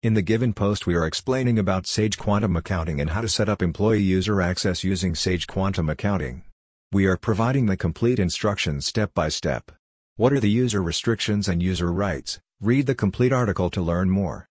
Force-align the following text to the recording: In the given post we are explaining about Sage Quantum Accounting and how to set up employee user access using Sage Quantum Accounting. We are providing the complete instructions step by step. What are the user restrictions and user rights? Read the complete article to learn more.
In 0.00 0.14
the 0.14 0.22
given 0.22 0.52
post 0.54 0.86
we 0.86 0.94
are 0.94 1.04
explaining 1.04 1.58
about 1.58 1.88
Sage 1.88 2.16
Quantum 2.18 2.54
Accounting 2.54 3.00
and 3.00 3.10
how 3.10 3.20
to 3.20 3.28
set 3.28 3.48
up 3.48 3.60
employee 3.60 4.00
user 4.00 4.40
access 4.40 4.84
using 4.84 5.16
Sage 5.16 5.48
Quantum 5.48 5.90
Accounting. 5.90 6.44
We 6.92 7.06
are 7.06 7.16
providing 7.16 7.66
the 7.66 7.76
complete 7.76 8.20
instructions 8.20 8.86
step 8.86 9.12
by 9.12 9.28
step. 9.28 9.72
What 10.14 10.32
are 10.32 10.38
the 10.38 10.48
user 10.48 10.80
restrictions 10.80 11.48
and 11.48 11.60
user 11.60 11.92
rights? 11.92 12.38
Read 12.60 12.86
the 12.86 12.94
complete 12.94 13.32
article 13.32 13.70
to 13.70 13.82
learn 13.82 14.08
more. 14.08 14.48